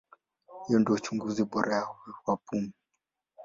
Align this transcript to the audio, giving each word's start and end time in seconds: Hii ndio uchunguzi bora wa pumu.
Hii 0.67 0.73
ndio 0.79 0.93
uchunguzi 0.95 1.43
bora 1.43 1.79
wa 2.25 2.37
pumu. 2.37 2.71